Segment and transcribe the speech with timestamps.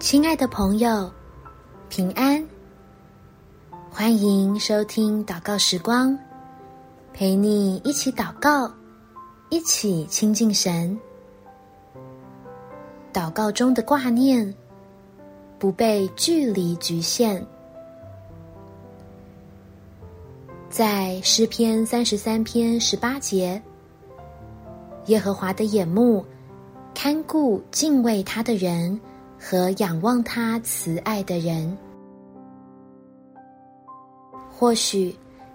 [0.00, 1.10] 亲爱的朋友，
[1.88, 2.46] 平安！
[3.90, 6.18] 欢迎收听祷告时光，
[7.12, 8.70] 陪你一起祷告，
[9.48, 10.98] 一起亲近神。
[13.12, 14.52] 祷告中的挂念，
[15.58, 17.44] 不被距离局限。
[20.68, 23.62] 在诗篇三十三篇十八节，
[25.06, 26.24] 耶和华的眼目
[26.94, 29.00] 看顾敬畏他的人
[29.46, 31.76] 和仰望他慈爱的人。
[34.50, 35.14] 或许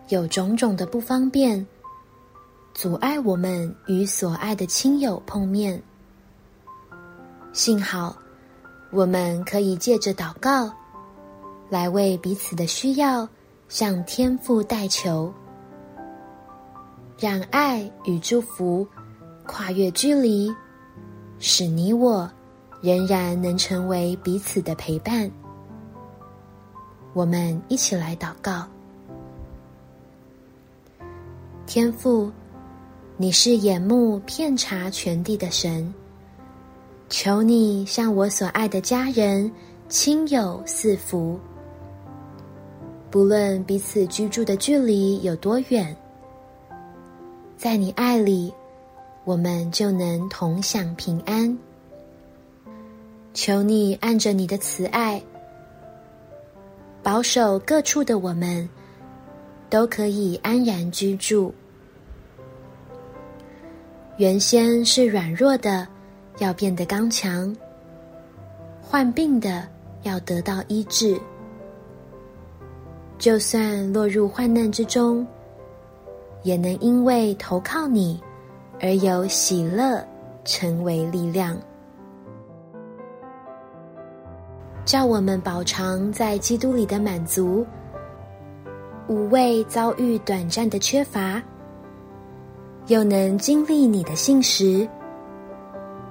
[0.10, 1.66] 有种种的不方便，
[2.72, 5.82] 阻碍我们与所爱的亲友碰面。
[7.52, 8.16] 幸好，
[8.92, 10.72] 我们可以借着祷告，
[11.68, 13.28] 来为彼此的需要
[13.70, 15.34] 向天父代求，
[17.18, 18.88] 让爱与祝福
[19.48, 20.54] 跨越距离，
[21.40, 22.30] 使你我
[22.82, 25.30] 仍然能成为彼此的陪伴。
[27.14, 28.66] 我们一起来祷告。
[31.66, 32.32] 天父，
[33.18, 35.94] 你是眼目遍察全地的神。
[37.10, 39.52] 求你向我所爱的家人、
[39.88, 41.40] 亲友赐福，
[43.10, 45.96] 不论彼此居住的距离有多远，
[47.58, 48.54] 在你爱里，
[49.26, 51.58] 我们就能同享平安。
[53.42, 55.24] 求你按着你的慈爱，
[57.02, 58.68] 保守各处的我们，
[59.70, 61.56] 都可以安然居住。
[64.18, 65.88] 原先是软弱的。
[66.40, 67.54] 要变得刚强，
[68.82, 69.68] 患病的
[70.04, 71.20] 要得到医治。
[73.18, 75.26] 就算落入患难之中，
[76.44, 78.22] 也能因为投靠你
[78.82, 80.06] 而有喜乐，
[80.46, 81.58] 成为力量，
[84.86, 87.66] 叫我们饱尝在基督里的满足，
[89.08, 91.42] 无畏遭遇短暂的缺乏，
[92.88, 94.88] 又能经历你的信实。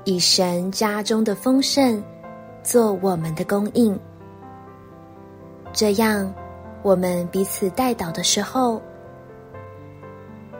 [0.05, 2.03] 以神家中的丰盛
[2.63, 3.99] 做我们的供应，
[5.73, 6.33] 这样
[6.83, 8.81] 我们彼此代祷的时候，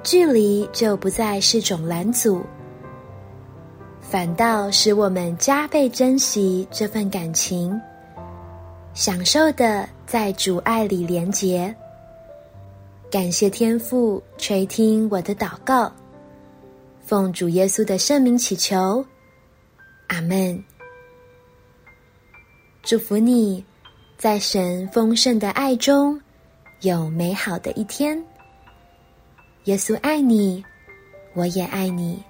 [0.03, 2.43] 距离就不再是种拦阻，
[4.01, 7.81] 反倒使我们加倍珍惜这份感情，
[8.99, 11.73] 享受的在主爱里连结。
[13.09, 15.93] 感谢天父垂听我的祷告，
[17.01, 19.07] 奉主耶稣的圣名祈求。
[20.09, 20.61] 阿门。
[22.83, 23.65] 祝福你，
[24.17, 26.21] 在神丰盛的爱中
[26.81, 28.21] 有美好的一天。
[29.67, 30.61] 耶稣爱你，
[31.35, 32.21] 我也爱你。